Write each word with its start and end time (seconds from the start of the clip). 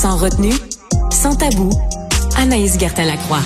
Sans 0.00 0.16
retenue, 0.16 0.54
sans 1.10 1.34
tabou, 1.34 1.70
Anaïs 2.36 2.78
Gertin-Lacroix. 2.78 3.40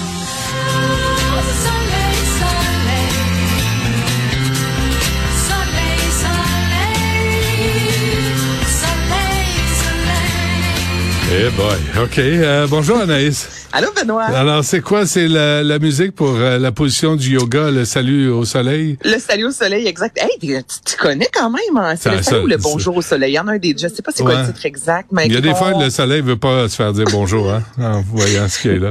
Eh 11.34 11.48
boy, 11.56 12.04
OK. 12.04 12.18
Euh, 12.18 12.66
bonjour 12.68 12.98
Anaïs. 12.98 13.48
Allô 13.72 13.88
Benoît. 13.98 14.24
Alors, 14.24 14.62
c'est 14.62 14.82
quoi? 14.82 15.06
C'est 15.06 15.28
la, 15.28 15.62
la 15.62 15.78
musique 15.78 16.14
pour 16.14 16.34
euh, 16.36 16.58
la 16.58 16.72
position 16.72 17.16
du 17.16 17.30
yoga, 17.30 17.70
le 17.70 17.86
salut 17.86 18.28
au 18.28 18.44
soleil? 18.44 18.98
Le 19.02 19.18
salut 19.18 19.46
au 19.46 19.50
soleil, 19.50 19.86
exact. 19.86 20.18
Hey, 20.20 20.28
tu, 20.38 20.54
tu 20.84 20.96
connais 20.98 21.28
quand 21.32 21.48
même, 21.48 21.76
hein? 21.76 21.94
C'est 21.98 22.10
le 22.10 22.22
salut 22.22 22.36
ça- 22.38 22.42
ou 22.42 22.46
le 22.46 22.58
bonjour 22.58 22.96
au 22.98 23.02
soleil? 23.02 23.32
Il 23.32 23.36
y 23.36 23.38
en 23.38 23.48
a 23.48 23.52
un 23.52 23.58
des, 23.58 23.70
je 23.78 23.88
sais 23.88 24.02
pas 24.02 24.12
c'est 24.14 24.22
quoi 24.22 24.42
le 24.42 24.46
titre 24.48 24.66
exact, 24.66 25.08
mais 25.10 25.26
Il 25.26 25.32
y 25.32 25.36
a 25.36 25.40
des 25.40 25.54
fois, 25.54 25.72
le 25.82 25.88
soleil 25.88 26.20
veut 26.20 26.36
pas 26.36 26.68
se 26.68 26.76
faire 26.76 26.92
dire 26.92 27.06
bonjour, 27.10 27.50
hein, 27.50 27.62
en 27.80 28.02
voyant 28.02 28.46
ce 28.48 28.60
qu'il 28.60 28.72
est 28.72 28.78
là. 28.78 28.90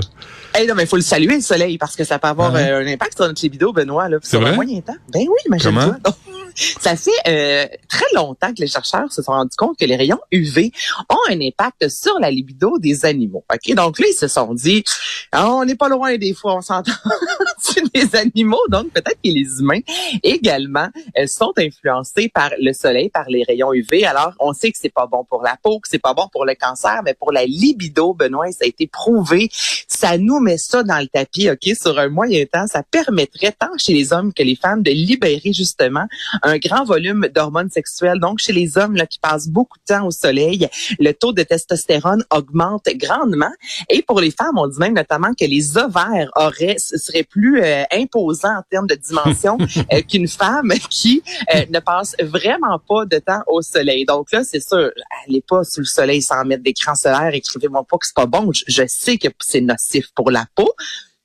Hey, 0.53 0.67
non, 0.67 0.73
mais 0.75 0.83
il 0.83 0.87
faut 0.89 0.97
le 0.97 1.01
saluer, 1.03 1.35
le 1.35 1.41
soleil, 1.41 1.77
parce 1.77 1.95
que 1.95 2.03
ça 2.03 2.17
peut 2.19 2.27
avoir 2.27 2.51
Ah 2.55 2.59
euh, 2.59 2.83
un 2.83 2.87
impact 2.87 3.15
sur 3.17 3.25
notre 3.27 3.41
libido, 3.41 3.71
Benoît, 3.71 4.09
là. 4.09 4.17
Un 4.33 4.37
vrai? 4.39 4.55
moyen 4.55 4.81
temps. 4.81 4.95
Ben 5.13 5.21
oui, 5.21 5.37
imagine-toi. 5.45 5.97
Ça 6.55 6.95
fait 6.95 7.11
euh, 7.27 7.67
très 7.87 8.05
longtemps 8.15 8.53
que 8.53 8.61
les 8.61 8.67
chercheurs 8.67 9.11
se 9.11 9.21
sont 9.21 9.31
rendus 9.31 9.55
compte 9.57 9.77
que 9.77 9.85
les 9.85 9.95
rayons 9.95 10.19
UV 10.31 10.71
ont 11.09 11.17
un 11.29 11.39
impact 11.41 11.89
sur 11.89 12.19
la 12.19 12.31
libido 12.31 12.77
des 12.79 13.05
animaux. 13.05 13.43
Ok, 13.51 13.73
donc 13.75 13.99
là 13.99 14.07
ils 14.09 14.15
se 14.15 14.27
sont 14.27 14.53
dit, 14.53 14.83
Ah, 15.31 15.53
on 15.53 15.65
n'est 15.65 15.75
pas 15.75 15.89
loin 15.89 16.17
des 16.17 16.33
fois, 16.33 16.55
on 16.55 16.61
s'entend 16.61 16.91
des 17.93 18.15
animaux, 18.15 18.61
donc 18.69 18.91
peut-être 18.91 19.19
que 19.23 19.29
les 19.29 19.59
humains 19.59 19.79
également 20.23 20.89
euh, 21.17 21.27
sont 21.27 21.53
influencés 21.57 22.29
par 22.29 22.51
le 22.59 22.73
soleil, 22.73 23.09
par 23.09 23.25
les 23.29 23.43
rayons 23.43 23.73
UV. 23.73 24.05
Alors 24.05 24.33
on 24.39 24.53
sait 24.53 24.71
que 24.71 24.77
c'est 24.79 24.93
pas 24.93 25.07
bon 25.07 25.23
pour 25.23 25.41
la 25.43 25.57
peau, 25.61 25.79
que 25.79 25.87
c'est 25.89 25.99
pas 25.99 26.13
bon 26.13 26.27
pour 26.31 26.45
le 26.45 26.55
cancer, 26.55 27.01
mais 27.03 27.13
pour 27.13 27.31
la 27.31 27.45
libido, 27.45 28.13
Benoît, 28.13 28.51
ça 28.51 28.63
a 28.63 28.67
été 28.67 28.87
prouvé. 28.87 29.49
Ça 29.87 30.17
nous 30.17 30.39
met 30.39 30.57
ça 30.57 30.83
dans 30.83 30.99
le 30.99 31.07
tapis, 31.07 31.49
ok, 31.49 31.75
sur 31.75 31.97
un 31.97 32.09
moyen 32.09 32.45
temps, 32.45 32.67
ça 32.67 32.83
permettrait 32.83 33.51
tant 33.51 33.77
chez 33.77 33.93
les 33.93 34.13
hommes 34.13 34.33
que 34.33 34.43
les 34.43 34.55
femmes 34.55 34.83
de 34.83 34.91
libérer 34.91 35.53
justement 35.53 36.05
un 36.43 36.57
grand 36.57 36.83
volume 36.83 37.27
d'hormones 37.33 37.69
sexuelles. 37.69 38.19
Donc, 38.19 38.39
chez 38.39 38.53
les 38.53 38.77
hommes 38.77 38.95
là, 38.95 39.05
qui 39.05 39.19
passent 39.19 39.47
beaucoup 39.47 39.77
de 39.79 39.93
temps 39.93 40.05
au 40.05 40.11
soleil, 40.11 40.67
le 40.99 41.11
taux 41.13 41.33
de 41.33 41.43
testostérone 41.43 42.23
augmente 42.31 42.87
grandement. 42.95 43.51
Et 43.89 44.01
pour 44.01 44.19
les 44.19 44.31
femmes, 44.31 44.57
on 44.57 44.67
dit 44.67 44.79
même 44.79 44.93
notamment 44.93 45.33
que 45.33 45.45
les 45.45 45.77
ovaires 45.77 46.29
auraient, 46.35 46.77
seraient 46.77 47.23
plus 47.23 47.61
euh, 47.61 47.83
imposants 47.91 48.57
en 48.57 48.63
termes 48.69 48.87
de 48.87 48.95
dimension 48.95 49.57
euh, 49.93 50.01
qu'une 50.01 50.27
femme 50.27 50.71
qui 50.89 51.23
euh, 51.55 51.65
ne 51.69 51.79
passe 51.79 52.15
vraiment 52.21 52.79
pas 52.87 53.05
de 53.05 53.17
temps 53.19 53.41
au 53.47 53.61
soleil. 53.61 54.05
Donc 54.05 54.31
là, 54.31 54.43
c'est 54.43 54.61
sûr, 54.61 54.91
allez 55.25 55.43
pas 55.47 55.63
sous 55.63 55.81
le 55.81 55.85
soleil 55.85 56.21
sans 56.21 56.43
mettre 56.45 56.63
d'écran 56.63 56.95
solaire. 56.95 57.33
Écrivez-moi 57.33 57.83
pas 57.89 57.97
que 57.97 58.05
c'est 58.05 58.15
pas 58.15 58.25
bon. 58.25 58.51
Je, 58.51 58.63
je 58.67 58.83
sais 58.87 59.17
que 59.17 59.27
c'est 59.39 59.61
nocif 59.61 60.07
pour 60.15 60.31
la 60.31 60.45
peau. 60.55 60.71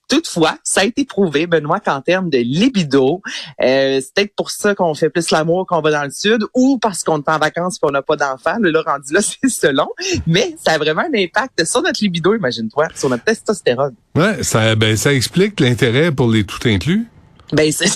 Toutefois, 0.09 0.57
ça 0.63 0.83
a 0.83 0.85
été 0.85 1.05
prouvé, 1.05 1.47
Benoît, 1.47 1.81
qu'en 1.81 2.01
termes 2.01 2.31
de 2.31 2.39
libido, 2.39 3.23
euh, 3.63 4.01
c'est 4.01 4.15
peut-être 4.15 4.35
pour 4.37 4.51
ça 4.51 4.75
qu'on 4.75 4.95
fait 4.95 5.11
plus 5.11 5.31
l'amour 5.31 5.67
qu'on 5.67 5.81
va 5.81 5.91
dans 5.91 6.05
le 6.05 6.11
sud 6.11 6.45
ou 6.55 6.79
parce 6.79 7.03
qu'on 7.03 7.19
est 7.19 7.29
en 7.29 7.39
vacances 7.39 7.77
et 7.77 7.79
qu'on 7.81 7.91
n'a 7.93 8.03
pas 8.03 8.17
d'enfants. 8.17 8.57
Là, 8.61 8.83
rendu 8.87 9.13
là, 9.13 9.21
c'est 9.43 9.49
selon. 9.49 9.89
Mais 10.27 10.55
ça 10.65 10.73
a 10.75 10.79
vraiment 10.79 11.03
un 11.03 11.19
impact 11.19 11.65
sur 11.65 11.83
notre 11.83 11.99
libido, 12.03 12.35
imagine-toi, 12.35 12.89
sur 12.95 13.09
notre 13.09 13.25
testostérone. 13.25 13.95
Ouais, 14.15 14.43
ça, 14.43 14.75
ben, 14.77 14.97
ça 14.97 15.13
explique 15.13 15.59
l'intérêt 15.61 16.13
pour 16.13 16.31
les 16.31 16.45
tout 16.45 16.61
inclus. 16.67 17.07
Ben, 17.53 17.71
c'est 17.73 17.91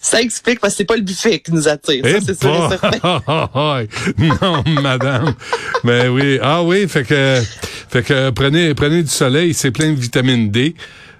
ça 0.00 0.20
explique 0.20 0.60
parce 0.60 0.74
que 0.74 0.78
c'est 0.78 0.84
pas 0.84 0.96
le 0.96 1.02
buffet 1.02 1.38
qui 1.38 1.52
nous 1.52 1.68
attire. 1.68 2.04
Ça, 2.04 2.10
Eh 2.16 2.20
c'est 2.20 2.40
sûr 2.40 2.66
et 2.72 2.78
certain. 2.78 3.20
non, 4.42 4.62
madame. 4.82 5.34
Ben 5.84 6.08
oui. 6.08 6.38
Ah 6.42 6.62
oui, 6.62 6.88
fait 6.88 7.04
que, 7.04 7.40
fait 7.90 8.02
que 8.02 8.30
prenez, 8.30 8.74
prenez 8.74 9.02
du 9.02 9.08
soleil, 9.10 9.52
c'est 9.54 9.70
plein 9.70 9.90
de 9.92 9.98
vitamine 10.00 10.50
D. 10.50 10.74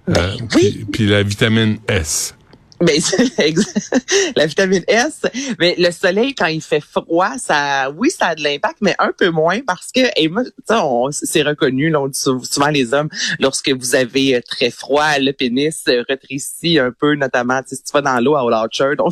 euh, 0.09 0.13
Ben 0.13 0.37
oui. 0.41 0.47
puis, 0.49 0.85
puis 0.93 1.07
la 1.07 1.23
vitamine 1.23 1.79
S. 1.89 2.35
Ben, 2.81 2.99
la 4.37 4.47
vitamine 4.47 4.83
S, 4.89 5.21
mais 5.59 5.75
le 5.77 5.91
soleil 5.91 6.35
quand 6.35 6.47
il 6.47 6.63
fait 6.63 6.81
froid, 6.81 7.33
ça, 7.39 7.91
oui, 7.95 8.11
ça 8.11 8.29
a 8.29 8.35
de 8.35 8.43
l'impact, 8.43 8.79
mais 8.81 8.95
un 8.99 9.13
peu 9.17 9.29
moins 9.29 9.61
parce 9.67 9.89
que, 9.95 10.01
et 10.17 10.29
moi, 10.29 10.45
tu 10.45 10.51
sais, 10.67 10.75
on- 10.81 11.11
c'est 11.11 11.43
reconnu, 11.43 11.91
là, 11.91 12.01
on 12.01 12.09
dit 12.09 12.19
sou- 12.19 12.43
souvent 12.43 12.69
les 12.69 12.95
hommes, 12.95 13.11
lorsque 13.39 13.69
vous 13.71 13.95
avez 13.95 14.37
euh, 14.37 14.41
très 14.49 14.71
froid, 14.71 15.19
le 15.19 15.33
pénis 15.33 15.83
euh, 15.89 16.03
rétrécit 16.09 16.79
un 16.79 16.91
peu, 16.91 17.15
notamment, 17.17 17.61
si 17.67 17.77
tu 17.77 17.93
vas 17.93 18.01
dans 18.01 18.19
l'eau 18.21 18.35
à 18.37 18.45
Out 18.65 18.73
Shirt, 18.73 18.97
on 19.01 19.11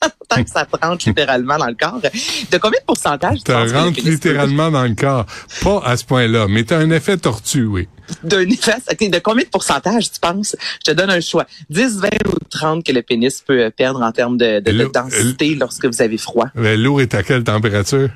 tant 0.28 0.44
que 0.44 0.50
ça 0.50 0.64
te 0.64 0.76
rentre 0.80 1.08
littéralement 1.08 1.58
dans 1.58 1.66
le 1.66 1.74
corps. 1.74 2.00
De 2.00 2.58
combien 2.58 2.78
de 2.80 2.84
pourcentage 2.86 3.38
tu 3.44 3.50
Ça 3.52 3.64
rentre 3.64 4.00
littéralement 4.04 4.70
dans 4.70 4.84
le 4.84 4.94
corps. 4.94 5.26
Pas 5.62 5.82
à 5.84 5.96
ce 5.96 6.04
point-là, 6.04 6.46
mais 6.48 6.64
t'as 6.64 6.78
un 6.78 6.90
effet 6.90 7.16
tortue, 7.16 7.64
oui. 7.64 7.88
d'un 8.22 8.48
effet, 8.48 8.76
de 9.00 9.18
combien 9.18 9.44
de 9.44 9.48
pourcentage 9.48 10.10
tu 10.12 10.20
penses? 10.20 10.56
Je 10.86 10.92
te 10.92 10.96
donne 10.96 11.10
un 11.10 11.20
choix. 11.20 11.46
10, 11.70 11.98
20 12.00 12.08
ou 12.28 12.34
30 12.50 12.84
que 12.84 12.92
le 12.92 13.02
pénis 13.02 13.40
peut 13.40 13.60
euh, 13.64 13.70
perdre 13.70 14.02
en 14.02 14.12
termes 14.12 14.36
de, 14.38 14.60
de- 14.60 14.70
de 14.72 14.84
Le- 14.84 14.88
densité 14.88 15.54
lorsque 15.54 15.84
vous 15.86 16.00
avez 16.02 16.18
froid. 16.18 16.46
Ben, 16.54 16.80
L'eau 16.80 17.00
est 17.00 17.14
à 17.14 17.22
quelle 17.22 17.42
température? 17.44 18.08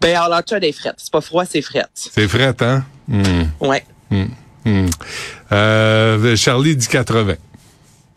Ben, 0.00 0.14
alors 0.16 0.28
là, 0.28 0.42
tu 0.42 0.54
as 0.54 0.60
des 0.60 0.72
frettes. 0.72 0.94
C'est 0.98 1.12
pas 1.12 1.20
froid, 1.20 1.44
c'est 1.44 1.62
frette. 1.62 1.88
C'est 1.94 2.28
fret, 2.28 2.54
hein? 2.60 2.84
Hmm, 3.08 3.44
Ouais. 3.60 3.84
hmm. 4.10 4.86
Euh, 5.52 6.36
Charlie 6.36 6.76
dit 6.76 6.88
80. 6.88 7.34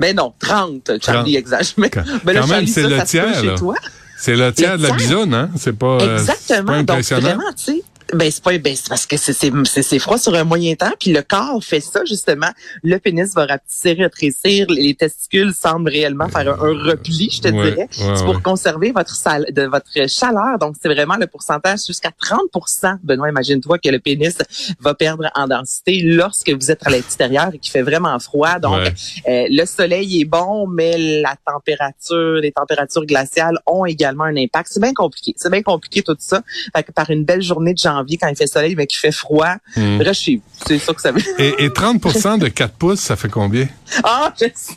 Ben 0.02 0.16
non, 0.16 0.34
30, 0.40 1.00
Charlie, 1.00 1.36
exagère. 1.36 1.74
Mais, 1.78 1.92
ben 2.24 2.34
là, 2.34 2.42
quand 2.42 2.48
même, 2.48 2.66
c'est 2.66 2.82
le 2.82 2.98
ça 2.98 3.06
tiers, 3.06 3.40
chez 3.40 3.46
là. 3.46 3.56
toi. 3.56 3.76
C'est 4.18 4.36
le 4.36 4.52
tiers 4.52 4.80
de 4.80 4.84
la 4.84 4.94
bisoune, 4.94 5.34
hein? 5.34 5.50
C'est 5.58 5.78
pas, 5.78 6.00
pas 6.00 6.14
Exactement. 6.14 6.78
Donc, 6.78 6.90
impressionnant. 6.90 7.22
vraiment, 7.22 7.54
tu 7.56 7.64
sais, 7.64 7.84
ben 8.14 8.30
c'est 8.32 8.44
pas 8.44 8.58
ben, 8.58 8.76
c'est 8.76 8.90
parce 8.90 9.06
que 9.06 9.18
c'est 9.18 9.34
c'est 9.34 9.52
c'est- 9.66 9.84
c'est 9.84 10.00
froid 10.00 10.18
sur 10.18 10.34
un 10.36 10.44
moyen 10.44 10.76
temps 10.76 10.92
puis 11.00 11.12
le 11.12 11.22
corps 11.22 11.64
fait 11.64 11.80
ça 11.82 12.02
justement 12.06 12.50
le 12.84 12.98
pénis 13.00 13.34
va 13.34 13.46
rapetisser 13.46 13.94
rétrécir 13.94 14.66
les 14.70 14.94
testicules 14.96 15.54
semblent 15.54 15.90
réellement 15.90 16.28
faire 16.30 16.48
un, 16.50 16.66
un 16.68 16.84
repli 16.92 17.30
je 17.32 17.42
te 17.42 17.48
Ouais, 17.48 17.72
dirais 17.72 17.88
ouais, 18.00 18.16
c'est 18.18 18.24
pour 18.26 18.36
ouais. 18.36 18.42
conserver 18.42 18.92
votre 18.92 19.16
sal 19.16 19.46
de 19.52 19.64
votre 19.64 19.92
chaleur 20.08 20.58
donc 20.60 20.76
c'est 20.82 20.90
vraiment 20.94 21.16
le 21.18 21.28
pourcentage 21.28 21.80
jusqu'à 21.88 22.12
30% 22.22 22.98
Benoît 23.04 23.30
imagine-toi 23.30 23.78
que 23.80 23.90
le 23.90 24.00
pénis 24.00 24.38
va 24.80 24.94
perdre 24.94 25.30
en 25.36 25.48
densité 25.48 26.02
lorsque 26.04 26.50
vous 26.50 26.72
êtes 26.72 26.86
à 26.86 26.90
l'extérieur 26.90 27.50
et 27.54 27.60
qu'il 27.60 27.72
fait 27.72 27.82
vraiment 27.82 28.18
froid 28.20 28.60
donc 28.60 28.80
euh, 29.28 29.46
le 29.50 29.66
soleil 29.66 30.22
est 30.22 30.26
bon, 30.26 30.68
mais 30.68 30.98
la 31.22 31.36
température, 31.46 32.36
les 32.42 32.52
températures 32.52 33.06
glaciales 33.06 33.58
ont 33.66 33.86
également 33.86 34.24
un 34.26 34.36
impact. 34.36 34.70
C'est 34.72 34.80
bien 34.82 34.94
compliqué. 34.94 35.34
C'est 35.38 35.50
bien 35.52 35.62
compliqué 35.62 36.02
tout 36.04 36.16
ça. 36.20 36.42
Fait 36.76 36.84
que 36.84 36.92
par 36.92 37.10
une 37.10 37.24
belle 37.24 37.42
journée 37.42 37.74
de 37.74 37.78
janvier, 37.78 38.01
quand 38.18 38.28
il 38.28 38.36
fait 38.36 38.48
soleil, 38.48 38.76
mais 38.76 38.88
qu'il 38.88 39.00
fait 39.00 39.12
froid, 39.12 39.56
Hmm. 39.76 40.00
reste 40.02 40.22
chez 40.22 40.36
vous. 40.38 40.42
C'est 40.68 40.80
ça 40.80 40.94
que 40.94 41.02
ça 41.02 41.12
veut 41.12 41.22
Et, 41.40 41.66
et 41.66 41.70
30% 41.70 42.38
de 42.40 42.48
4 42.48 42.74
pouces, 42.76 43.00
ça 43.00 43.16
fait 43.16 43.30
combien? 43.30 43.68
Ah, 44.04 44.34
je 44.40 44.46
sais. 44.54 44.74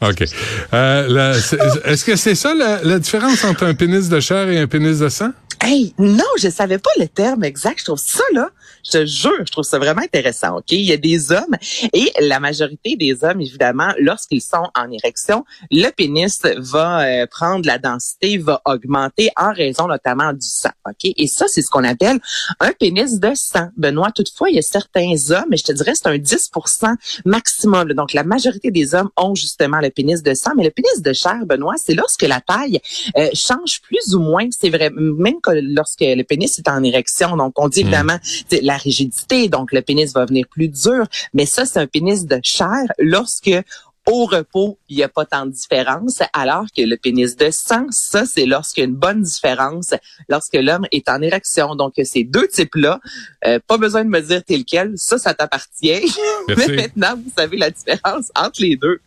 OK. 0.00 0.24
Euh, 0.72 1.34
Est-ce 1.84 2.04
que 2.04 2.16
c'est 2.16 2.34
ça 2.34 2.54
la, 2.54 2.82
la 2.82 2.98
différence 2.98 3.44
entre 3.44 3.64
un 3.64 3.74
pénis 3.74 4.08
de 4.08 4.20
chair 4.20 4.48
et 4.48 4.58
un 4.58 4.66
pénis 4.66 4.98
de 4.98 5.08
sang? 5.08 5.30
Hey, 5.60 5.94
non, 5.98 6.24
je 6.38 6.48
savais 6.48 6.78
pas 6.78 6.90
le 6.98 7.06
terme 7.06 7.44
exact. 7.44 7.78
Je 7.80 7.84
trouve 7.84 7.98
ça, 7.98 8.22
là, 8.32 8.50
je 8.84 8.90
te 8.90 9.06
jure, 9.06 9.44
je 9.46 9.52
trouve 9.52 9.64
ça 9.64 9.78
vraiment 9.78 10.02
intéressant, 10.02 10.58
OK? 10.58 10.72
Il 10.72 10.82
y 10.82 10.92
a 10.92 10.96
des 10.96 11.32
hommes 11.32 11.56
et 11.92 12.12
la 12.20 12.40
majorité 12.40 12.96
des 12.96 13.24
hommes, 13.24 13.40
évidemment, 13.40 13.92
lorsqu'ils 13.98 14.42
sont 14.42 14.68
en 14.76 14.90
érection, 14.90 15.44
le 15.70 15.90
pénis 15.90 16.40
va 16.56 17.00
euh, 17.00 17.26
prendre 17.26 17.66
la 17.66 17.78
densité, 17.78 18.38
va 18.38 18.60
augmenter 18.64 19.30
en 19.36 19.52
raison 19.52 19.86
notamment 19.86 20.32
du 20.32 20.46
sang, 20.46 20.70
OK? 20.86 21.12
Et 21.16 21.26
ça, 21.26 21.46
c'est 21.48 21.62
ce 21.62 21.70
qu'on 21.70 21.84
appelle 21.84 22.20
un 22.60 22.72
pénis 22.72 23.18
de 23.18 23.32
sang. 23.34 23.68
Benoît, 23.76 24.10
toutefois, 24.12 24.50
il 24.50 24.56
y 24.56 24.58
a 24.58 24.62
certains 24.62 25.14
hommes, 25.30 25.52
et 25.52 25.56
je 25.56 25.64
te 25.64 25.72
dirais, 25.72 25.92
c'est 25.94 26.08
un 26.08 26.16
10% 26.16 26.94
maximum. 27.24 27.92
Donc, 27.94 28.12
la 28.12 28.24
majorité 28.24 28.70
des 28.70 28.94
hommes 28.94 29.10
ont 29.16 29.34
justement 29.34 29.80
le 29.80 29.90
pénis 29.90 30.22
de 30.22 30.34
sang, 30.34 30.52
mais 30.56 30.64
le 30.64 30.70
pénis 30.70 31.00
de 31.00 31.12
chair, 31.12 31.46
Benoît, 31.46 31.74
c'est 31.76 31.94
lorsque 31.94 32.22
la 32.22 32.40
taille 32.40 32.80
euh, 33.16 33.28
change 33.34 33.80
plus 33.82 34.14
ou 34.14 34.20
moins. 34.20 34.48
C'est 34.50 34.70
vrai, 34.70 34.90
même 34.90 35.40
lorsque 35.52 36.00
le 36.00 36.22
pénis 36.22 36.58
est 36.58 36.68
en 36.68 36.82
érection. 36.82 37.36
Donc, 37.36 37.58
on 37.58 37.68
dit 37.68 37.80
évidemment 37.80 38.18
tu 38.22 38.44
sais, 38.56 38.60
la 38.62 38.76
rigidité, 38.76 39.48
donc 39.48 39.72
le 39.72 39.82
pénis 39.82 40.12
va 40.12 40.24
venir 40.24 40.46
plus 40.50 40.68
dur. 40.68 41.06
Mais 41.32 41.46
ça, 41.46 41.64
c'est 41.64 41.78
un 41.78 41.86
pénis 41.86 42.26
de 42.26 42.38
chair 42.42 42.84
lorsque 42.98 43.50
au 44.06 44.26
repos, 44.26 44.78
il 44.88 44.96
n'y 44.96 45.02
a 45.02 45.08
pas 45.08 45.24
tant 45.24 45.46
de 45.46 45.52
différence, 45.52 46.18
alors 46.34 46.66
que 46.76 46.82
le 46.82 46.96
pénis 46.96 47.36
de 47.36 47.50
sang, 47.50 47.86
ça, 47.90 48.26
c'est 48.26 48.44
lorsqu'il 48.44 48.82
y 48.82 48.86
a 48.86 48.88
une 48.88 48.96
bonne 48.96 49.22
différence, 49.22 49.94
lorsque 50.28 50.54
l'homme 50.54 50.86
est 50.92 51.08
en 51.08 51.22
érection. 51.22 51.74
Donc, 51.74 51.94
ces 52.04 52.24
deux 52.24 52.46
types-là, 52.48 53.00
euh, 53.46 53.58
pas 53.66 53.78
besoin 53.78 54.04
de 54.04 54.10
me 54.10 54.20
dire 54.20 54.42
t'es 54.44 54.58
lequel, 54.58 54.92
ça, 54.96 55.18
ça 55.18 55.32
t'appartient. 55.32 56.02
Mais 56.48 56.66
maintenant, 56.68 57.16
vous 57.16 57.32
savez 57.36 57.56
la 57.56 57.70
différence 57.70 58.30
entre 58.34 58.60
les 58.60 58.76
deux. 58.76 59.00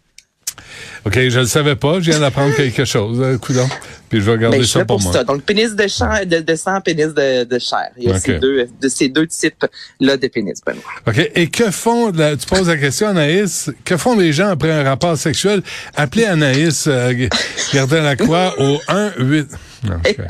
OK, 1.06 1.14
je 1.14 1.40
le 1.40 1.46
savais 1.46 1.76
pas. 1.76 2.00
Je 2.00 2.10
viens 2.10 2.20
d'apprendre 2.20 2.56
quelque 2.56 2.84
chose. 2.84 3.22
Euh, 3.22 3.38
coudonc. 3.38 3.70
Puis 4.10 4.22
je 4.22 4.32
vais 4.32 4.38
garder 4.38 4.58
Ben, 4.58 4.64
je 4.64 4.70
ça 4.70 4.86
pour 4.86 5.02
moi. 5.02 5.12
ça. 5.12 5.24
Donc, 5.24 5.42
pénis 5.44 5.76
de, 5.76 5.88
chair, 5.88 6.26
de, 6.26 6.40
de 6.40 6.56
sang, 6.56 6.80
pénis 6.82 7.08
de, 7.14 7.44
de 7.44 7.60
chair. 7.60 7.90
Il 7.98 8.06
y 8.06 8.12
a 8.12 8.16
Ok. 8.16 8.22
ces 8.26 8.40
deux, 8.40 8.68
de 8.82 8.88
ces 8.88 9.10
deux 9.10 9.28
types-là 9.28 10.16
de 10.18 10.28
pénis, 10.28 10.60
Benoît. 10.66 10.82
OK. 11.08 11.32
Et 11.36 11.50
que 11.50 11.72
font, 11.72 12.12
tu 12.12 12.48
poses 12.48 12.68
la 12.70 12.78
question, 12.78 13.08
Anaïs, 13.10 13.70
que 13.84 13.98
font 13.98 14.18
les 14.18 14.32
gens 14.32 14.48
après 14.50 14.72
un 14.72 14.84
rapport 14.84 15.18
sexuel? 15.18 15.62
Appelez 15.96 16.26
Anaïs, 16.26 16.86
euh, 16.88 17.28
Gardin 17.74 18.02
Lacroix 18.02 18.54
au 18.60 18.80
1 18.88 19.12
8 19.20 19.48
Non, 19.84 19.96
ok. 19.98 20.18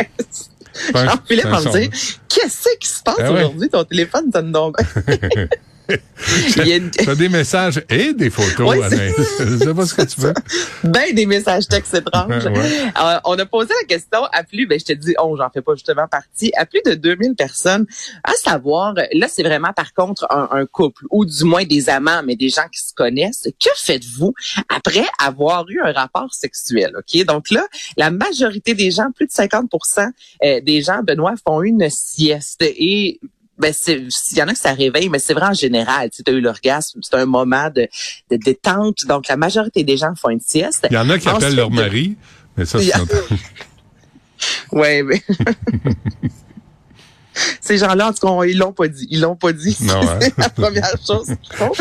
Jean-Philippe 0.93 1.45
va 1.47 1.61
me 1.61 1.71
dire, 1.79 1.89
qu'est-ce 2.29 2.77
qui 2.79 2.87
se 2.87 3.01
passe 3.01 3.17
Ben 3.17 3.31
ouais. 3.33 3.39
aujourd'hui? 3.43 3.69
Ton 3.69 3.83
téléphone 3.83 4.25
sonne 4.33 4.51
donc. 4.51 4.77
une- 5.89 6.91
T'as 7.05 7.15
des 7.15 7.29
messages 7.29 7.83
et 7.89 8.13
des 8.13 8.29
photos, 8.29 8.75
Ouais. 8.77 9.13
Je 9.39 9.57
sais 9.57 9.73
pas 9.73 9.85
ce 9.85 9.93
que 9.93 10.01
tu 10.03 10.21
veux. 10.21 10.33
ben 10.83 11.13
des 11.13 11.25
messages 11.25 11.67
textes 11.67 11.93
étranges. 11.93 12.45
Ouais. 12.45 12.81
Euh, 13.01 13.19
on 13.25 13.37
a 13.39 13.45
posé 13.45 13.73
la 13.81 13.87
question 13.87 14.23
à 14.31 14.43
plus, 14.43 14.65
ben 14.67 14.79
je 14.79 14.85
te 14.85 14.93
dis, 14.93 15.13
on 15.19 15.35
j'en 15.35 15.49
fais 15.49 15.61
pas 15.61 15.73
justement 15.75 16.07
partie, 16.07 16.51
à 16.57 16.65
plus 16.65 16.81
de 16.85 16.93
2000 16.93 17.35
personnes, 17.35 17.85
à 18.23 18.33
savoir, 18.33 18.93
là 19.13 19.27
c'est 19.27 19.43
vraiment 19.43 19.73
par 19.73 19.93
contre 19.93 20.27
un, 20.29 20.47
un 20.51 20.65
couple 20.65 21.05
ou 21.11 21.25
du 21.25 21.43
moins 21.43 21.63
des 21.63 21.89
amants, 21.89 22.21
mais 22.25 22.35
des 22.35 22.49
gens 22.49 22.67
qui 22.71 22.79
se 22.81 22.93
connaissent. 22.93 23.47
Que 23.63 23.69
faites-vous 23.75 24.33
après 24.69 25.05
avoir 25.23 25.65
eu 25.69 25.79
un 25.81 25.91
rapport 25.91 26.33
sexuel, 26.33 26.93
ok? 26.97 27.25
Donc 27.25 27.49
là, 27.51 27.65
la 27.97 28.11
majorité 28.11 28.73
des 28.73 28.91
gens, 28.91 29.11
plus 29.15 29.27
de 29.27 29.31
50% 29.31 30.09
euh, 30.43 30.61
des 30.61 30.81
gens, 30.81 31.01
Benoît, 31.03 31.35
font 31.45 31.61
une 31.61 31.89
sieste 31.89 32.61
et 32.61 33.19
ben 33.57 33.73
c'est 33.73 34.03
il 34.31 34.37
y 34.37 34.41
en 34.41 34.47
a 34.47 34.53
que 34.53 34.59
ça 34.59 34.73
réveille 34.73 35.09
mais 35.09 35.19
c'est 35.19 35.33
vrai 35.33 35.47
en 35.47 35.53
général 35.53 36.09
tu 36.09 36.21
as 36.25 36.31
eu 36.31 36.41
l'orgasme 36.41 36.99
c'est 37.01 37.15
un 37.15 37.25
moment 37.25 37.69
de, 37.69 37.87
de 38.31 38.37
détente 38.37 39.05
donc 39.07 39.27
la 39.27 39.37
majorité 39.37 39.83
des 39.83 39.97
gens 39.97 40.13
font 40.15 40.29
une 40.29 40.39
sieste 40.39 40.87
Il 40.89 40.93
y 40.93 40.97
en 40.97 41.09
a 41.09 41.17
qui 41.17 41.27
appellent 41.27 41.55
leur 41.55 41.71
mari, 41.71 42.15
mais 42.55 42.65
ça, 42.65 42.79
c'est. 42.79 42.93
Ouais, 44.71 45.03
mais 45.03 45.21
ces 47.67 47.77
gens-là, 47.77 48.09
en 48.09 48.13
tout 48.13 48.25
cas, 48.25 48.45
ils 48.45 48.57
l'ont 48.57 48.71
pas 48.73 48.87
dit. 48.87 49.07
Ils 49.09 49.19
l'ont 49.21 49.35
pas 49.35 49.51
dit. 49.53 49.77
Non, 49.81 50.01
hein? 50.01 50.17
C'est 50.21 50.37
la 50.37 50.49
première 50.49 50.95
chose 51.05 51.27
qu'ils 51.27 51.55
font. 51.55 51.71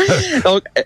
Donc, 0.43 0.63
euh, 0.77 0.81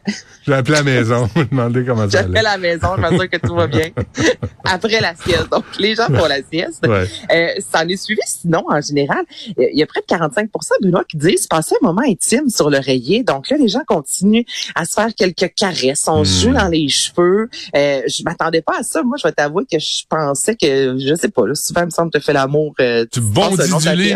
J'ai 0.45 0.53
appelé 0.53 0.77
à 0.77 0.83
la 0.83 0.83
maison, 0.83 1.29
me 1.35 1.43
demander 1.45 1.83
comment 1.85 2.09
ça 2.09 2.19
à 2.19 2.41
la 2.41 2.57
maison, 2.57 2.87
je 2.95 3.01
m'assure 3.01 3.29
que 3.29 3.37
tout 3.37 3.55
va 3.55 3.67
bien. 3.67 3.89
Après 4.63 4.99
la 5.01 5.13
sieste. 5.15 5.49
Donc, 5.51 5.65
les 5.79 5.95
gens 5.95 6.07
font 6.07 6.27
la 6.27 6.37
sieste. 6.51 6.85
Ouais. 6.87 7.07
Euh, 7.33 7.47
ça 7.71 7.83
en 7.83 7.87
est 7.89 7.97
suivi, 7.97 8.21
sinon, 8.25 8.63
en 8.69 8.79
général, 8.81 9.23
euh, 9.59 9.65
il 9.73 9.79
y 9.79 9.83
a 9.83 9.85
près 9.85 10.01
de 10.01 10.05
45 10.05 10.49
Benoît, 10.81 11.03
qui 11.03 11.17
disent 11.17 11.47
passer 11.47 11.75
un 11.81 11.85
moment 11.87 12.01
intime 12.07 12.49
sur 12.49 12.69
l'oreiller. 12.69 13.23
Donc 13.23 13.49
là, 13.49 13.57
les 13.57 13.67
gens 13.67 13.81
continuent 13.87 14.43
à 14.75 14.85
se 14.85 14.93
faire 14.93 15.09
quelques 15.15 15.53
caresses. 15.55 16.05
On 16.07 16.21
Hmm. 16.21 16.25
joue 16.25 16.53
dans 16.53 16.67
les 16.67 16.87
cheveux. 16.89 17.49
Euh, 17.75 18.01
je 18.07 18.23
m'attendais 18.23 18.61
pas 18.61 18.79
à 18.79 18.83
ça. 18.83 19.01
Moi, 19.03 19.17
je 19.17 19.27
vais 19.27 19.31
t'avouer 19.33 19.63
que 19.71 19.79
je 19.79 20.03
pensais 20.07 20.55
que, 20.55 20.95
je 20.99 21.15
sais 21.15 21.29
pas, 21.29 21.47
là, 21.47 21.55
souvent, 21.55 21.81
il 21.81 21.85
me 21.85 21.89
semble, 21.89 22.11
te 22.11 22.19
fait 22.19 22.33
l'amour. 22.33 22.73
euh, 22.79 23.05
Tu 23.11 23.19
bondis 23.21 23.57
du 23.79 23.95
lit. 23.95 24.13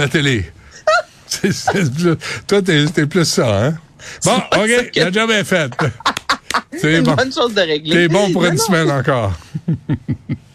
La 0.00 0.08
télé. 0.08 0.50
C'est- 1.26 1.52
c'est 1.52 1.92
plus- 1.94 2.16
toi, 2.46 2.60
t'es 2.62 3.06
plus 3.06 3.24
ça, 3.24 3.66
hein? 3.66 3.74
Bon, 4.24 4.36
OK, 4.36 4.90
que- 4.92 5.00
la 5.00 5.12
job 5.12 5.30
est 5.30 5.44
faite. 5.44 5.72
C'est 6.76 6.98
une 6.98 7.02
bon. 7.04 7.14
bonne 7.14 7.32
chose 7.32 7.54
de 7.54 7.60
régler. 7.60 7.92
T'es 7.94 8.08
bon 8.08 8.32
pour 8.32 8.42
Mais 8.42 8.48
une 8.48 8.54
non. 8.56 8.64
semaine 8.64 8.90
encore. 8.90 9.32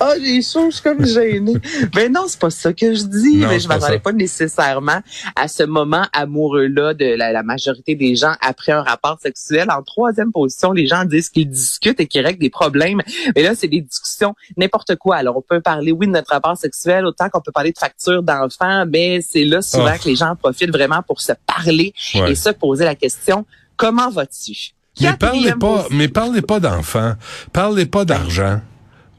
Ah, 0.00 0.12
j'ai 0.22 0.42
chaud, 0.42 0.66
je 0.70 0.74
suis 0.76 0.82
comme 0.82 1.04
gênée. 1.06 1.54
Mais 1.94 2.08
non, 2.08 2.22
c'est 2.26 2.38
pas 2.40 2.50
ça 2.50 2.72
que 2.72 2.94
je 2.94 3.02
dis. 3.04 3.36
Non, 3.36 3.48
mais 3.48 3.60
je 3.60 3.68
pas 3.68 3.74
m'attendais 3.74 3.94
ça. 3.94 4.00
pas 4.00 4.12
nécessairement 4.12 5.00
à 5.36 5.48
ce 5.48 5.62
moment 5.62 6.06
amoureux-là 6.12 6.94
de 6.94 7.14
la, 7.16 7.32
la 7.32 7.42
majorité 7.42 7.94
des 7.94 8.16
gens 8.16 8.34
après 8.40 8.72
un 8.72 8.82
rapport 8.82 9.18
sexuel. 9.20 9.68
En 9.70 9.82
troisième 9.82 10.32
position, 10.32 10.72
les 10.72 10.86
gens 10.86 11.04
disent 11.04 11.28
qu'ils 11.30 11.48
discutent 11.50 12.00
et 12.00 12.06
qu'ils 12.06 12.24
règlent 12.24 12.40
des 12.40 12.50
problèmes. 12.50 13.00
Mais 13.36 13.42
là, 13.42 13.54
c'est 13.54 13.68
des 13.68 13.80
discussions 13.80 14.34
n'importe 14.56 14.96
quoi. 14.96 15.16
Alors, 15.16 15.36
on 15.36 15.42
peut 15.42 15.60
parler, 15.60 15.92
oui, 15.92 16.06
de 16.06 16.12
notre 16.12 16.30
rapport 16.32 16.56
sexuel, 16.56 17.04
autant 17.06 17.28
qu'on 17.28 17.40
peut 17.40 17.52
parler 17.52 17.72
de 17.72 17.78
facture 17.78 18.22
d'enfants, 18.22 18.84
mais 18.86 19.20
c'est 19.20 19.44
là 19.44 19.62
souvent 19.62 19.84
Oh. 19.94 20.02
que 20.02 20.08
les 20.08 20.16
gens 20.16 20.30
en 20.30 20.36
profitent 20.36 20.70
vraiment 20.72 21.02
pour 21.06 21.20
se 21.20 21.32
parler 21.46 21.92
Ouais. 22.14 22.32
et 22.32 22.34
se 22.34 22.50
poser 22.50 22.84
la 22.84 22.94
question, 22.94 23.44
comment 23.76 24.10
vas-tu? 24.10 24.72
Mais 25.00 25.12
parlez 25.18 25.50
pas, 25.52 25.56
position. 25.56 25.88
mais 25.96 26.08
parlez 26.08 26.42
pas 26.42 26.60
d'enfants. 26.60 27.14
Parlez 27.52 27.86
pas 27.86 28.04
d'argent. 28.04 28.60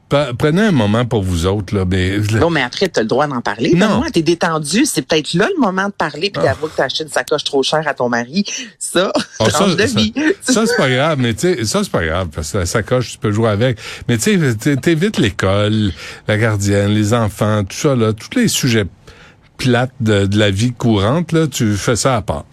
Prenez 0.08 0.62
un 0.62 0.70
moment 0.70 1.04
pour 1.04 1.22
vous 1.22 1.46
autres, 1.46 1.74
là. 1.74 1.84
Mais, 1.84 2.18
Non, 2.34 2.48
mais 2.48 2.62
après, 2.62 2.88
tu 2.88 3.00
as 3.00 3.02
le 3.02 3.08
droit 3.08 3.26
d'en 3.26 3.40
parler. 3.40 3.72
Non. 3.74 3.88
Non. 3.88 4.02
T'es 4.12 4.22
détendu. 4.22 4.86
C'est 4.86 5.02
peut-être 5.02 5.34
là 5.34 5.48
le 5.52 5.60
moment 5.60 5.86
de 5.86 5.92
parler 5.92 6.30
puis 6.30 6.40
Ah. 6.44 6.48
d'avouer 6.48 6.68
que 6.70 6.76
t'as 6.76 6.84
acheté 6.84 7.02
une 7.04 7.10
sacoche 7.10 7.42
trop 7.42 7.62
chère 7.64 7.86
à 7.88 7.92
ton 7.94 8.08
mari. 8.08 8.44
Ça, 8.78 9.12
Ah, 9.40 9.50
ça, 9.50 9.66
de 9.66 9.82
vie. 9.82 10.14
Ça, 10.42 10.64
c'est 10.64 10.76
pas 10.76 10.88
grave, 10.88 11.18
mais 11.20 11.34
tu 11.34 11.40
sais, 11.56 11.64
ça, 11.64 11.82
c'est 11.82 11.90
pas 11.90 12.04
grave, 12.06 12.28
parce 12.32 12.52
que 12.52 12.58
la 12.58 12.66
sacoche, 12.66 13.12
tu 13.12 13.18
peux 13.18 13.32
jouer 13.32 13.48
avec. 13.50 13.78
Mais 14.08 14.16
tu 14.16 14.38
sais, 14.40 14.54
t'é- 14.54 14.76
t'évites 14.76 15.18
l'école, 15.18 15.92
la 16.28 16.36
gardienne, 16.38 16.90
les 16.92 17.12
enfants, 17.12 17.64
tout 17.64 17.76
ça, 17.76 17.96
là, 17.96 18.12
tous 18.12 18.38
les 18.38 18.46
sujets 18.48 18.84
plates 19.58 19.90
de, 20.00 20.26
de 20.26 20.38
la 20.38 20.50
vie 20.50 20.72
courante, 20.72 21.32
là, 21.32 21.46
tu 21.48 21.74
fais 21.74 21.96
ça 21.96 22.16
à 22.16 22.22
part. 22.22 22.44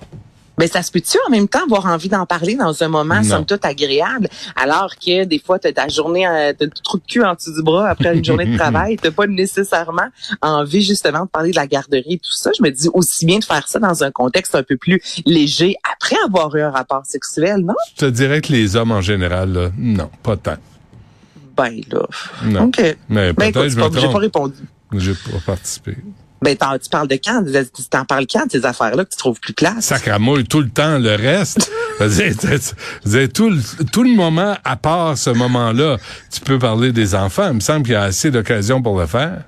Mais 0.60 0.68
ça 0.68 0.84
se 0.84 0.92
peut-tu 0.92 1.18
en 1.28 1.32
même 1.32 1.48
temps 1.48 1.64
avoir 1.64 1.88
envie 1.88 2.10
d'en 2.10 2.26
parler 2.28 2.54
dans 2.56 2.84
un 2.84 2.88
moment 2.88 3.16
Non. 3.16 3.24
somme 3.24 3.46
toute 3.46 3.66
agréable, 3.66 4.28
alors 4.56 4.94
que 5.04 5.24
des 5.26 5.40
fois, 5.40 5.58
t'as 5.58 5.72
ta 5.72 5.88
journée, 5.88 6.28
euh, 6.28 6.54
t'as 6.58 6.66
le 6.66 6.72
trou 6.72 7.00
de 7.00 7.04
cul 7.08 7.24
en 7.24 7.34
dessous 7.34 7.56
du 7.56 7.64
bras 7.64 7.90
après 7.90 8.16
une 8.16 8.24
journée 8.24 8.46
de 8.46 8.56
travail, 8.58 8.98
t'as 8.98 9.10
pas 9.12 9.26
nécessairement 9.26 10.10
envie 10.42 10.82
justement 10.84 11.26
de 11.26 11.30
parler 11.30 11.52
de 11.52 11.56
la 11.56 11.66
garderie 11.66 12.04
et 12.14 12.18
tout 12.20 12.32
ça. 12.32 12.52
Je 12.56 12.62
me 12.62 12.70
dis 12.70 12.88
aussi 12.94 13.26
bien 13.26 13.40
de 13.40 13.44
faire 13.44 13.68
ça 13.68 13.80
dans 13.80 14.04
un 14.04 14.12
contexte 14.12 14.54
un 14.54 14.62
peu 14.64 14.78
plus 14.78 15.02
léger 15.26 15.76
après 15.92 16.18
avoir 16.26 16.56
eu 16.56 16.62
un 16.62 16.70
rapport 16.72 17.06
sexuel, 17.06 17.58
non? 17.58 17.74
Je 17.96 18.06
te 18.06 18.10
dirais 18.12 18.42
que 18.42 18.52
les 18.52 18.76
hommes, 18.76 18.92
en 18.92 19.02
général, 19.02 19.52
là, 19.54 19.70
non, 19.78 20.10
pas 20.22 20.38
tant. 20.38 20.58
Ben 21.58 21.82
là. 21.92 22.06
Non. 22.46 22.64
OK. 22.66 22.80
Mais 23.10 23.34
Ben 23.34 23.52
peut-être, 23.52 23.64
je 23.64 23.70
c'est 23.70 23.80
pas- 23.80 23.90
me 23.90 24.00
j'ai 24.00 24.08
pas 24.12 24.18
répondu. 24.20 24.56
J'ai 24.94 25.14
pas 25.14 25.38
participé. 25.46 25.98
Ben, 26.44 26.58
tu 26.82 26.90
parles 26.90 27.08
de 27.08 27.16
quand? 27.16 27.44
Tu 27.46 27.84
t'en 27.90 28.06
parles 28.06 28.26
quand 28.32 28.46
de 28.46 28.52
ces 28.52 28.66
affaires-là 28.66 29.06
que 29.06 29.10
tu 29.10 29.18
trouves 29.18 29.40
plus 29.40 29.54
classe? 29.54 29.86
Sacramouille 29.86 30.44
tout 30.44 30.60
le 30.60 30.70
temps, 30.70 31.00
le 31.00 31.16
reste. 31.16 31.72
Tout, 33.34 33.50
le, 33.50 33.86
tout 33.92 34.04
le 34.04 34.16
moment, 34.16 34.58
à 34.64 34.76
part 34.76 35.18
ce 35.18 35.30
moment-là, 35.30 35.98
tu 36.32 36.42
peux 36.42 36.58
parler 36.58 36.92
des 36.92 37.14
enfants. 37.14 37.50
Il 37.50 37.56
me 37.56 37.60
semble 37.60 37.84
qu'il 37.84 37.94
y 37.94 37.96
a 37.96 38.02
assez 38.02 38.32
d'occasions 38.32 38.82
pour 38.82 39.00
le 39.00 39.06
faire. 39.06 39.44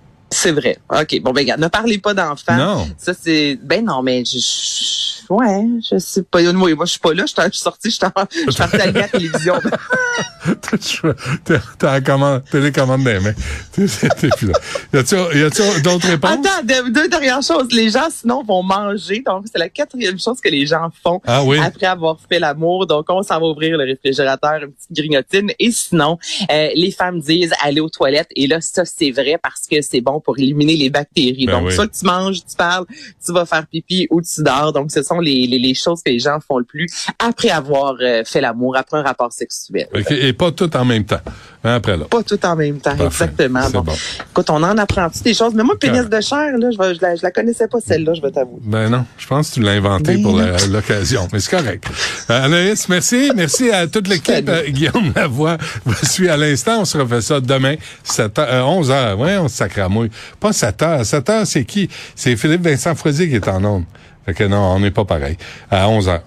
C'est 0.45 0.51
vrai. 0.51 0.77
OK. 0.91 1.21
Bon, 1.21 1.31
ben, 1.31 1.41
regarde, 1.41 1.59
ne 1.61 1.67
parlez 1.67 1.97
pas 1.97 2.13
d'enfants. 2.13 2.55
Non. 2.55 2.87
Ça, 2.99 3.13
c'est, 3.19 3.57
ben 3.63 3.83
non, 3.83 4.03
mais 4.03 4.23
je, 4.23 4.37
je- 4.37 5.33
ouais, 5.33 5.65
je 5.91 5.97
sais 5.97 6.21
pas. 6.21 6.41
Moi, 6.53 6.75
moi 6.75 6.85
je 6.85 6.91
suis 6.91 6.99
pas 6.99 7.13
là. 7.15 7.23
Je 7.25 7.49
suis 7.49 7.59
sortie, 7.59 7.89
je 7.89 7.95
suis 8.51 8.63
allumer 8.63 8.99
à 8.99 9.01
la 9.03 9.07
télévision. 9.07 9.55
T'as 11.79 11.91
la 11.93 12.01
commande, 12.01 12.43
télécommande 12.51 13.03
des 13.03 13.19
mains. 13.19 13.33
T'es 13.73 14.29
plus 14.37 14.47
là. 14.47 14.59
Y 14.93 14.97
a-tu 14.97 15.15
y 15.15 15.43
a-tu 15.43 15.81
d'autres 15.81 16.07
réponses? 16.07 16.31
Attends, 16.45 16.63
deux, 16.63 16.91
deux 16.91 17.07
dernières 17.07 17.41
choses. 17.41 17.67
Les 17.71 17.89
gens, 17.89 18.07
sinon, 18.11 18.43
vont 18.43 18.61
manger. 18.61 19.23
Donc, 19.25 19.45
c'est 19.51 19.57
la 19.57 19.69
quatrième 19.69 20.19
chose 20.19 20.39
que 20.41 20.49
les 20.49 20.65
gens 20.67 20.89
font 21.03 21.21
Ah 21.25 21.43
oui. 21.43 21.57
après 21.59 21.87
avoir 21.87 22.17
fait 22.29 22.39
l'amour. 22.39 22.85
Donc, 22.85 23.05
on 23.09 23.23
s'en 23.23 23.39
va 23.39 23.45
ouvrir 23.47 23.77
le 23.77 23.85
réfrigérateur, 23.85 24.61
une 24.61 24.71
petite 24.71 24.91
grignotine. 24.91 25.51
Et 25.59 25.71
sinon, 25.71 26.17
euh, 26.51 26.69
les 26.75 26.91
femmes 26.91 27.19
disent 27.19 27.53
aller 27.63 27.81
aux 27.81 27.89
toilettes. 27.89 28.29
Et 28.35 28.45
là, 28.47 28.61
ça, 28.61 28.83
c'est 28.85 29.11
vrai 29.11 29.39
parce 29.41 29.63
que 29.69 29.81
c'est 29.81 30.01
bon 30.01 30.19
pour 30.19 30.34
éliminer 30.39 30.75
les 30.75 30.89
bactéries. 30.89 31.45
Ben 31.45 31.53
Donc, 31.59 31.67
oui. 31.67 31.73
soit 31.73 31.87
tu 31.87 32.05
manges, 32.05 32.39
tu 32.39 32.55
parles, 32.57 32.85
tu 33.25 33.31
vas 33.33 33.45
faire 33.45 33.65
pipi 33.67 34.07
ou 34.09 34.21
tu 34.21 34.43
dors. 34.43 34.73
Donc, 34.73 34.91
ce 34.91 35.01
sont 35.03 35.19
les, 35.19 35.47
les, 35.47 35.59
les 35.59 35.73
choses 35.73 36.01
que 36.03 36.11
les 36.11 36.19
gens 36.19 36.39
font 36.45 36.57
le 36.57 36.65
plus 36.65 36.87
après 37.19 37.49
avoir 37.49 37.95
euh, 38.01 38.23
fait 38.25 38.41
l'amour, 38.41 38.75
après 38.77 38.99
un 38.99 39.03
rapport 39.03 39.31
sexuel. 39.31 39.87
Et 40.09 40.33
pas 40.33 40.51
tout 40.51 40.75
en 40.75 40.85
même 40.85 41.05
temps. 41.05 41.21
Hein, 41.65 41.75
après 41.75 41.97
là. 41.97 42.05
Pas 42.05 42.21
tout 42.23 42.39
en 42.45 42.55
même 42.55 42.77
temps, 42.79 42.95
Parfait. 42.95 43.25
exactement. 43.25 43.69
Bon. 43.71 43.81
bon. 43.81 43.93
Écoute, 44.31 44.49
on 44.51 44.61
en 44.63 44.77
apprend 44.77 45.07
des 45.23 45.33
choses? 45.33 45.53
Mais 45.55 45.63
moi, 45.63 45.75
pénis 45.79 46.07
de 46.07 46.21
chair, 46.21 46.57
là, 46.57 46.69
je, 46.71 46.77
vais- 46.77 46.95
je, 46.95 47.01
la, 47.01 47.15
je 47.15 47.23
la 47.23 47.31
connaissais 47.31 47.67
pas 47.67 47.79
celle-là, 47.85 48.13
je 48.13 48.21
vais 48.21 48.31
t'avouer. 48.31 48.59
Ben 48.61 48.87
non, 48.89 49.05
je 49.17 49.25
pense 49.27 49.49
que 49.49 49.55
tu 49.55 49.61
l'as 49.61 49.71
inventé 49.71 50.17
Ben 50.17 50.21
pour 50.23 50.39
l'occasion, 50.71 51.27
mais 51.33 51.39
c'est 51.39 51.51
correct. 51.57 51.85
Euh, 52.29 52.45
Anaïs, 52.45 52.87
merci. 52.87 53.31
Merci 53.35 53.71
à 53.71 53.87
toute 53.87 54.07
l'équipe. 54.07 54.47
Euh, 54.47 54.69
Guillaume 54.69 55.11
Lavoie 55.15 55.57
vous 55.85 55.95
suit 56.05 56.29
à 56.29 56.37
l'instant. 56.37 56.81
On 56.81 56.85
se 56.85 56.97
refait 56.97 57.21
ça 57.21 57.39
demain, 57.39 57.75
7 58.03 58.37
heures, 58.39 58.47
euh, 58.49 58.61
11 58.61 58.91
heures. 58.91 59.19
Ouais, 59.19 59.37
on 59.37 59.47
se 59.47 59.55
sacramouille. 59.57 60.11
Pas 60.39 60.53
7 60.53 60.81
heures. 60.83 61.05
7 61.05 61.29
heures, 61.29 61.47
c'est 61.47 61.65
qui? 61.65 61.89
C'est 62.15 62.35
Philippe 62.35 62.61
Vincent 62.63 62.93
Froisier 62.95 63.27
qui 63.27 63.35
est 63.35 63.47
en 63.47 63.63
onde. 63.65 63.83
Fait 64.25 64.33
que 64.33 64.43
non, 64.43 64.57
on 64.75 64.79
n'est 64.79 64.91
pas 64.91 65.05
pareil. 65.05 65.37
À 65.71 65.87
11 65.89 66.09
heures. 66.09 66.21